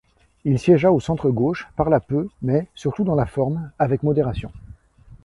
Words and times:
Il 0.45 0.57
siégea 0.57 0.91
au 0.91 0.99
centre 0.99 1.29
gauche, 1.29 1.67
parla 1.75 1.99
peu, 1.99 2.27
mais, 2.41 2.65
surtout 2.73 3.03
dans 3.03 3.13
la 3.13 3.27
forme, 3.27 3.69
avec 3.77 4.01
modération. 4.01 4.51